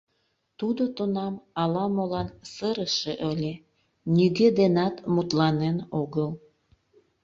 [0.59, 3.53] Тудо тунам ала-молан сырыше ыле,
[4.15, 6.29] нигӧ денат мутланен огыл.